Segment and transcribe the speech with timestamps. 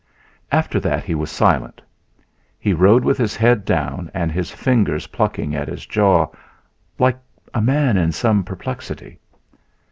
[0.51, 1.79] After that he was silent.
[2.57, 6.25] He rode with his head down and his fingers plucking at his jaw,
[6.97, 7.19] like
[7.53, 9.19] a man in some perplexity.